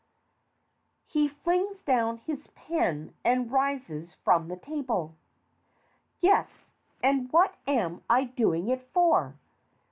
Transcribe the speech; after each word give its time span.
(He 1.05 1.27
flings 1.27 1.83
down 1.83 2.17
his 2.17 2.47
pen 2.55 3.13
and 3.23 3.51
rises 3.51 4.15
from 4.15 4.47
the 4.47 4.57
table.) 4.57 5.13
Yes, 6.21 6.73
and 7.03 7.31
what 7.31 7.53
am 7.67 8.01
I 8.09 8.23
doing 8.23 8.67
it 8.69 8.81
for 8.81 9.37